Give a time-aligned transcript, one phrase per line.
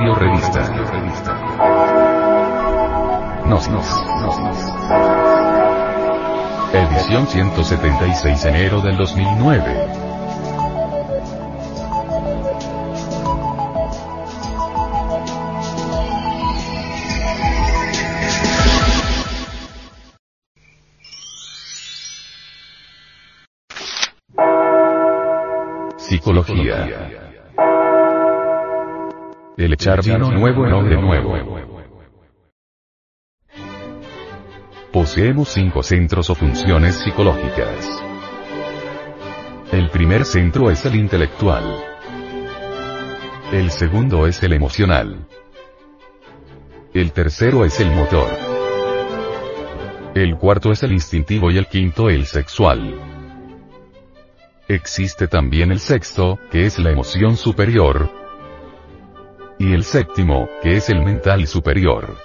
[0.00, 0.62] Radio Revista.
[3.44, 3.86] Nos, nos,
[4.22, 4.56] nos, nos.
[6.72, 9.88] Edición 176 enero del 2009.
[25.98, 27.29] Psicología.
[29.60, 31.36] El echar vino nuevo en odre nuevo.
[34.90, 38.02] Poseemos cinco centros o funciones psicológicas.
[39.70, 41.62] El primer centro es el intelectual.
[43.52, 45.26] El segundo es el emocional.
[46.94, 48.30] El tercero es el motor.
[50.14, 52.98] El cuarto es el instintivo y el quinto el sexual.
[54.68, 58.19] Existe también el sexto, que es la emoción superior.
[59.60, 62.16] Y el séptimo, que es el mental superior.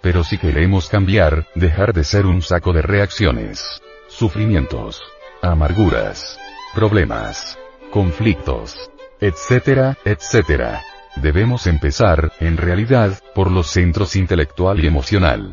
[0.00, 5.02] Pero si queremos cambiar, dejar de ser un saco de reacciones, sufrimientos,
[5.42, 6.40] amarguras,
[6.74, 7.58] problemas,
[7.90, 10.82] conflictos, etcétera, etcétera.
[11.16, 15.52] Debemos empezar, en realidad, por los centros intelectual y emocional.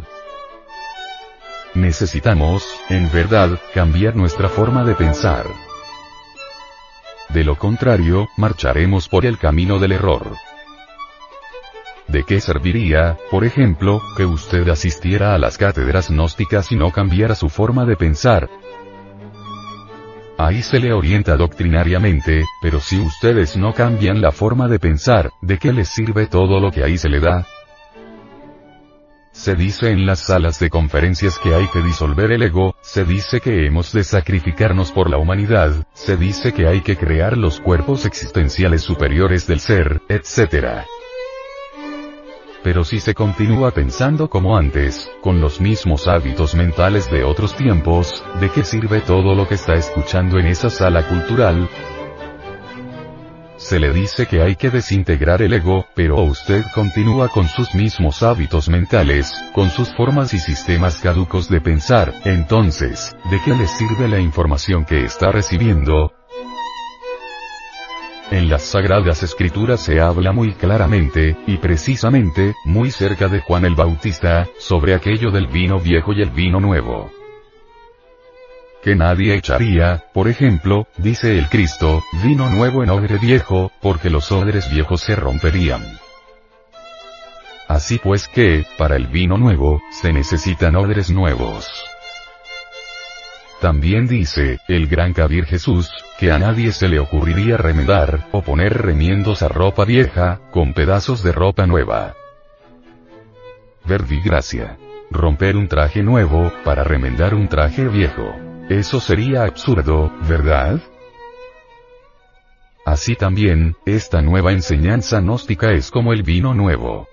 [1.73, 5.45] Necesitamos, en verdad, cambiar nuestra forma de pensar.
[7.35, 10.37] De lo contrario, marcharemos por el camino del error.
[12.07, 17.35] ¿De qué serviría, por ejemplo, que usted asistiera a las cátedras gnósticas y no cambiara
[17.35, 18.49] su forma de pensar?
[20.37, 25.57] Ahí se le orienta doctrinariamente, pero si ustedes no cambian la forma de pensar, ¿de
[25.57, 27.45] qué les sirve todo lo que ahí se le da?
[29.33, 33.41] Se dice en las salas de conferencias que hay que disolver el ego, se dice
[33.41, 38.05] que hemos de sacrificarnos por la humanidad, se dice que hay que crear los cuerpos
[38.05, 40.85] existenciales superiores del ser, etc.
[42.63, 48.23] Pero si se continúa pensando como antes, con los mismos hábitos mentales de otros tiempos,
[48.39, 51.67] ¿de qué sirve todo lo que está escuchando en esa sala cultural?
[53.67, 58.21] Se le dice que hay que desintegrar el ego, pero usted continúa con sus mismos
[58.21, 64.07] hábitos mentales, con sus formas y sistemas caducos de pensar, entonces, ¿de qué le sirve
[64.07, 66.13] la información que está recibiendo?
[68.29, 73.73] En las Sagradas Escrituras se habla muy claramente, y precisamente, muy cerca de Juan el
[73.73, 77.09] Bautista, sobre aquello del vino viejo y el vino nuevo.
[78.85, 84.31] Que nadie echaría, por ejemplo, dice el Cristo, vino nuevo en odre viejo, porque los
[84.31, 85.81] odres viejos se romperían.
[87.67, 91.67] Así pues que, para el vino nuevo, se necesitan odres nuevos.
[93.59, 98.83] También dice, el gran Kabir Jesús, que a nadie se le ocurriría remendar, o poner
[98.83, 102.13] remiendos a ropa vieja, con pedazos de ropa nueva.
[103.83, 104.77] Verdigracia.
[105.09, 108.35] Romper un traje nuevo, para remendar un traje viejo.
[108.69, 110.81] Eso sería absurdo, ¿verdad?
[112.83, 117.07] Así también, esta nueva enseñanza gnóstica es como el vino nuevo.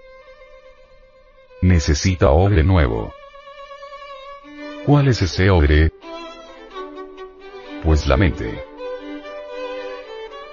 [1.60, 3.12] Necesita odre nuevo.
[4.86, 5.92] ¿Cuál es ese odre?
[7.84, 8.64] Pues la mente.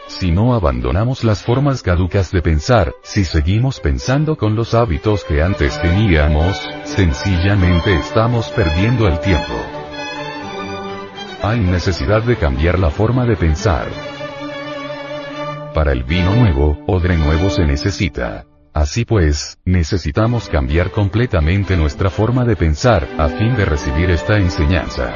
[0.08, 5.42] Si no abandonamos las formas caducas de pensar, si seguimos pensando con los hábitos que
[5.42, 9.79] antes teníamos, sencillamente estamos perdiendo el tiempo.
[11.42, 13.88] Hay necesidad de cambiar la forma de pensar.
[15.74, 18.46] Para el vino nuevo, odre nuevo se necesita.
[18.74, 25.14] Así pues, necesitamos cambiar completamente nuestra forma de pensar, a fin de recibir esta enseñanza.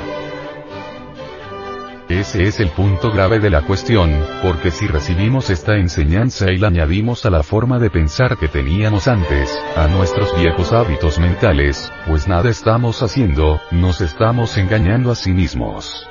[2.08, 6.68] Ese es el punto grave de la cuestión, porque si recibimos esta enseñanza y la
[6.68, 12.30] añadimos a la forma de pensar que teníamos antes, a nuestros viejos hábitos mentales, pues
[12.30, 16.08] nada estamos haciendo, nos estamos engañando a sí mismos.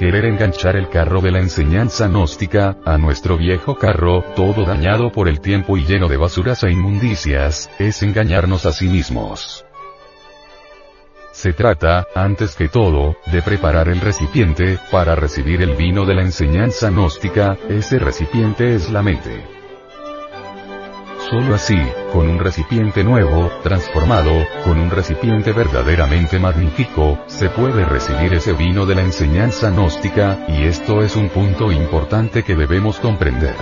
[0.00, 5.28] Querer enganchar el carro de la enseñanza gnóstica, a nuestro viejo carro, todo dañado por
[5.28, 9.66] el tiempo y lleno de basuras e inmundicias, es engañarnos a sí mismos.
[11.32, 16.22] Se trata, antes que todo, de preparar el recipiente, para recibir el vino de la
[16.22, 19.59] enseñanza gnóstica, ese recipiente es la mente.
[21.30, 21.78] Solo así,
[22.12, 24.32] con un recipiente nuevo, transformado,
[24.64, 30.64] con un recipiente verdaderamente magnífico, se puede recibir ese vino de la enseñanza gnóstica, y
[30.64, 33.54] esto es un punto importante que debemos comprender.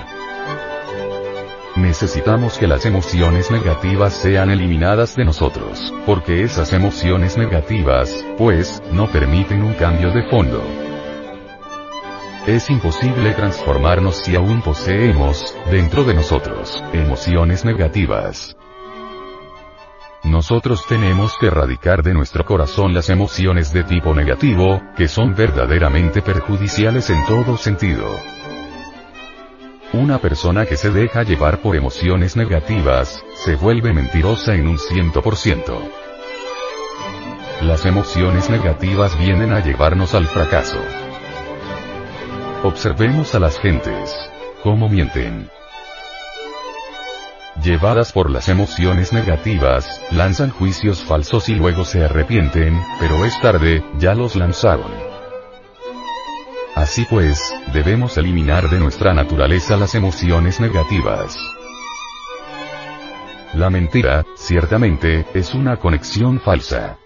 [1.76, 9.08] Necesitamos que las emociones negativas sean eliminadas de nosotros, porque esas emociones negativas, pues, no
[9.08, 10.87] permiten un cambio de fondo.
[12.46, 18.56] Es imposible transformarnos si aún poseemos, dentro de nosotros, emociones negativas.
[20.24, 26.22] Nosotros tenemos que erradicar de nuestro corazón las emociones de tipo negativo, que son verdaderamente
[26.22, 28.06] perjudiciales en todo sentido.
[29.92, 35.22] Una persona que se deja llevar por emociones negativas, se vuelve mentirosa en un ciento
[35.22, 35.80] por ciento.
[37.62, 40.78] Las emociones negativas vienen a llevarnos al fracaso.
[42.64, 44.12] Observemos a las gentes.
[44.64, 45.48] ¿Cómo mienten?
[47.62, 53.84] Llevadas por las emociones negativas, lanzan juicios falsos y luego se arrepienten, pero es tarde,
[54.00, 54.90] ya los lanzaron.
[56.74, 61.38] Así pues, debemos eliminar de nuestra naturaleza las emociones negativas.
[63.54, 66.98] La mentira, ciertamente, es una conexión falsa.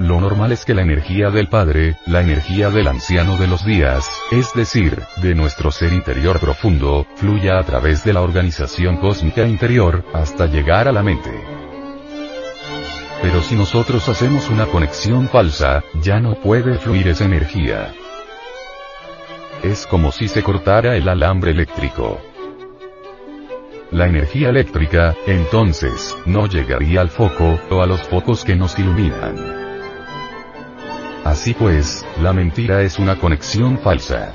[0.00, 4.10] Lo normal es que la energía del Padre, la energía del anciano de los días,
[4.30, 10.02] es decir, de nuestro ser interior profundo, fluya a través de la organización cósmica interior,
[10.14, 11.30] hasta llegar a la mente.
[13.20, 17.92] Pero si nosotros hacemos una conexión falsa, ya no puede fluir esa energía.
[19.62, 22.22] Es como si se cortara el alambre eléctrico.
[23.90, 29.69] La energía eléctrica, entonces, no llegaría al foco, o a los focos que nos iluminan.
[31.24, 34.32] Así pues, la mentira es una conexión falsa.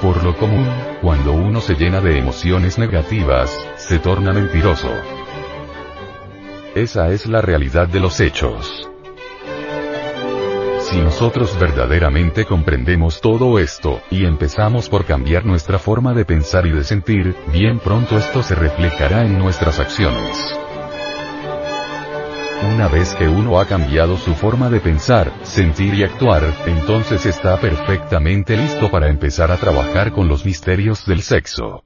[0.00, 0.68] Por lo común,
[1.00, 4.90] cuando uno se llena de emociones negativas, se torna mentiroso.
[6.74, 8.88] Esa es la realidad de los hechos.
[10.80, 16.70] Si nosotros verdaderamente comprendemos todo esto, y empezamos por cambiar nuestra forma de pensar y
[16.70, 20.58] de sentir, bien pronto esto se reflejará en nuestras acciones.
[22.62, 27.60] Una vez que uno ha cambiado su forma de pensar, sentir y actuar, entonces está
[27.60, 31.82] perfectamente listo para empezar a trabajar con los misterios del sexo.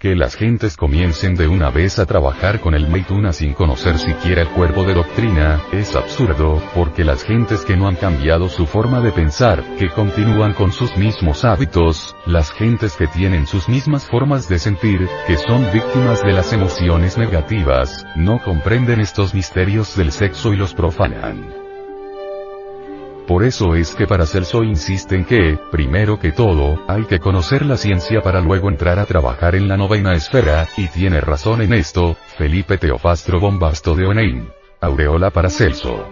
[0.00, 4.40] Que las gentes comiencen de una vez a trabajar con el Meituna sin conocer siquiera
[4.40, 9.02] el cuerpo de doctrina, es absurdo, porque las gentes que no han cambiado su forma
[9.02, 14.48] de pensar, que continúan con sus mismos hábitos, las gentes que tienen sus mismas formas
[14.48, 20.54] de sentir, que son víctimas de las emociones negativas, no comprenden estos misterios del sexo
[20.54, 21.59] y los profanan.
[23.30, 27.76] Por eso es que Paracelso insiste en que, primero que todo, hay que conocer la
[27.76, 32.16] ciencia para luego entrar a trabajar en la novena esfera, y tiene razón en esto,
[32.36, 34.48] Felipe Teofastro Bombasto de Oneim.
[34.80, 36.08] Aureola Paracelso.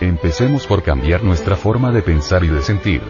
[0.00, 3.02] Empecemos por cambiar nuestra forma de pensar y de sentir.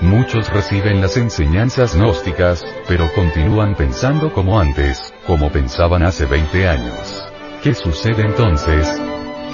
[0.00, 7.24] Muchos reciben las enseñanzas gnósticas, pero continúan pensando como antes, como pensaban hace 20 años.
[7.64, 8.96] ¿Qué sucede entonces?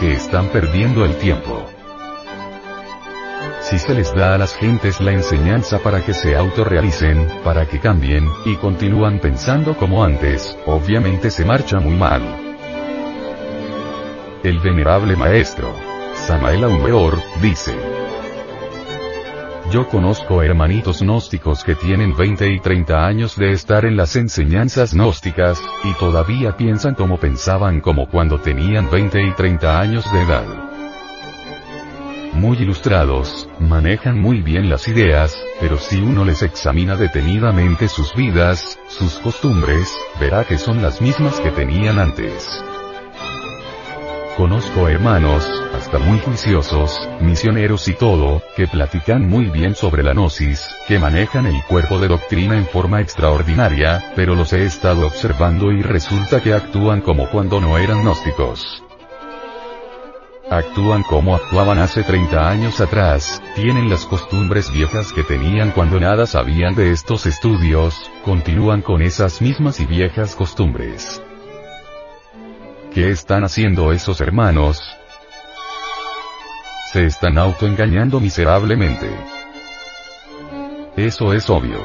[0.00, 1.66] Que están perdiendo el tiempo.
[3.60, 7.80] Si se les da a las gentes la enseñanza para que se autorrealicen, para que
[7.80, 12.22] cambien, y continúan pensando como antes, obviamente se marcha muy mal.
[14.44, 15.74] El venerable maestro,
[16.14, 17.95] Samael Aumeor, dice,
[19.70, 24.94] yo conozco hermanitos gnósticos que tienen 20 y 30 años de estar en las enseñanzas
[24.94, 30.46] gnósticas, y todavía piensan como pensaban como cuando tenían 20 y 30 años de edad.
[32.34, 38.78] Muy ilustrados, manejan muy bien las ideas, pero si uno les examina detenidamente sus vidas,
[38.88, 42.62] sus costumbres, verá que son las mismas que tenían antes.
[44.36, 50.62] Conozco hermanos, hasta muy juiciosos, misioneros y todo, que platican muy bien sobre la gnosis,
[50.86, 55.80] que manejan el cuerpo de doctrina en forma extraordinaria, pero los he estado observando y
[55.80, 58.82] resulta que actúan como cuando no eran gnósticos.
[60.50, 66.26] Actúan como actuaban hace 30 años atrás, tienen las costumbres viejas que tenían cuando nada
[66.26, 71.22] sabían de estos estudios, continúan con esas mismas y viejas costumbres.
[72.96, 74.80] ¿Qué están haciendo esos hermanos?
[76.94, 79.06] Se están autoengañando miserablemente.
[80.96, 81.78] Eso es obvio.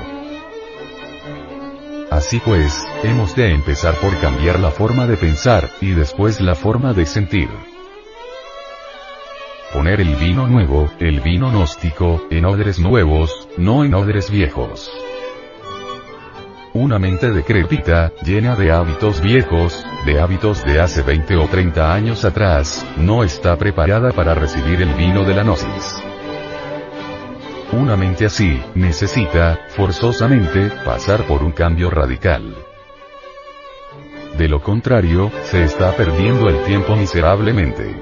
[2.09, 6.93] Así pues, hemos de empezar por cambiar la forma de pensar, y después la forma
[6.93, 7.49] de sentir.
[9.73, 14.89] Poner el vino nuevo, el vino gnóstico, en odres nuevos, no en odres viejos.
[16.73, 22.23] Una mente decrépita, llena de hábitos viejos, de hábitos de hace 20 o 30 años
[22.23, 26.01] atrás, no está preparada para recibir el vino de la gnosis.
[27.73, 32.55] Una mente así, necesita, forzosamente, pasar por un cambio radical.
[34.37, 38.01] De lo contrario, se está perdiendo el tiempo miserablemente.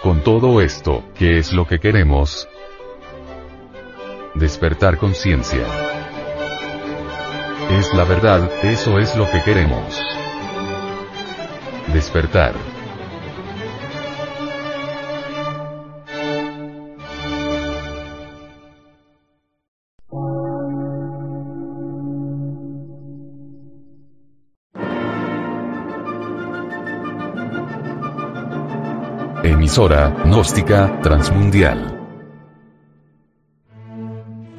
[0.00, 2.48] Con todo esto, ¿qué es lo que queremos?
[4.34, 6.01] Despertar conciencia.
[7.94, 10.00] La verdad, eso es lo que queremos.
[11.92, 12.54] Despertar.
[29.44, 32.01] Emisora, gnóstica, transmundial.